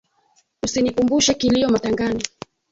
[0.63, 2.23] Usinikumbushe kilio matangani